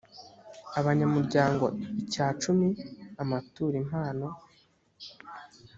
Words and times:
abanyamuryango 0.79 1.65
icyacumi 2.03 2.69
amaturo 3.21 3.73
impano 3.83 4.27